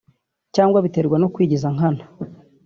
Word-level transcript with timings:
cyangwa 0.55 0.77
biterwa 0.85 1.15
no 1.19 1.27
kwigiza 1.33 1.67
nkana 1.75 2.03